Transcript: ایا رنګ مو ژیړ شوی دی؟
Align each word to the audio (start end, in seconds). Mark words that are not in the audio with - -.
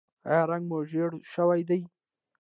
ایا 0.29 0.41
رنګ 0.49 0.63
مو 0.69 0.79
ژیړ 0.89 1.11
شوی 1.33 1.61
دی؟ 1.69 1.79